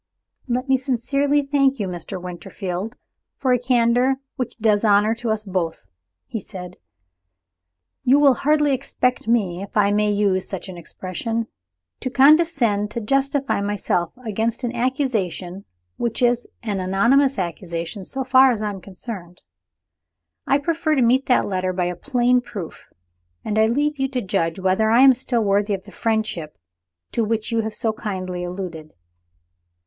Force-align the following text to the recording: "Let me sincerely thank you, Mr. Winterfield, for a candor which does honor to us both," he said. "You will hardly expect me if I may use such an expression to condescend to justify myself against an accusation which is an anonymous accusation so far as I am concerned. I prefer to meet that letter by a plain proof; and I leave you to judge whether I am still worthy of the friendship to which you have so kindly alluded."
"Let 0.47 0.67
me 0.67 0.77
sincerely 0.79 1.43
thank 1.43 1.79
you, 1.79 1.87
Mr. 1.87 2.19
Winterfield, 2.19 2.95
for 3.37 3.53
a 3.53 3.59
candor 3.59 4.15
which 4.35 4.57
does 4.57 4.83
honor 4.83 5.13
to 5.13 5.29
us 5.29 5.43
both," 5.43 5.85
he 6.25 6.39
said. 6.39 6.77
"You 8.03 8.17
will 8.19 8.33
hardly 8.33 8.73
expect 8.73 9.27
me 9.27 9.61
if 9.61 9.77
I 9.77 9.91
may 9.91 10.09
use 10.11 10.49
such 10.49 10.67
an 10.69 10.75
expression 10.75 11.45
to 11.99 12.09
condescend 12.09 12.89
to 12.89 12.99
justify 12.99 13.61
myself 13.61 14.11
against 14.25 14.63
an 14.63 14.75
accusation 14.75 15.65
which 15.97 16.23
is 16.23 16.47
an 16.63 16.79
anonymous 16.79 17.37
accusation 17.37 18.03
so 18.03 18.23
far 18.23 18.49
as 18.51 18.59
I 18.59 18.71
am 18.71 18.81
concerned. 18.81 19.41
I 20.47 20.57
prefer 20.57 20.95
to 20.95 21.03
meet 21.03 21.27
that 21.27 21.45
letter 21.45 21.73
by 21.73 21.85
a 21.85 21.95
plain 21.95 22.41
proof; 22.41 22.87
and 23.45 23.59
I 23.59 23.67
leave 23.67 23.99
you 23.99 24.07
to 24.07 24.21
judge 24.23 24.57
whether 24.57 24.89
I 24.89 25.01
am 25.03 25.13
still 25.13 25.43
worthy 25.43 25.75
of 25.75 25.83
the 25.83 25.91
friendship 25.91 26.57
to 27.11 27.23
which 27.23 27.51
you 27.51 27.61
have 27.61 27.75
so 27.75 27.93
kindly 27.93 28.43
alluded." 28.43 28.93